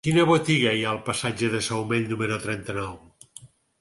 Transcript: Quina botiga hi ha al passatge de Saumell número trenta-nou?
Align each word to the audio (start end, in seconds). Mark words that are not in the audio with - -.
Quina 0.05 0.23
botiga 0.29 0.71
hi 0.77 0.79
ha 0.85 0.87
al 0.93 1.01
passatge 1.09 1.49
de 1.57 1.61
Saumell 1.67 2.07
número 2.15 2.41
trenta-nou? 2.47 2.97